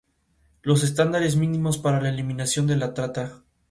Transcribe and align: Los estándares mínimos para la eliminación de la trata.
Los 0.63 0.83
estándares 0.83 1.35
mínimos 1.35 1.77
para 1.77 2.01
la 2.01 2.09
eliminación 2.09 2.65
de 2.65 2.75
la 2.75 2.95
trata. 2.95 3.43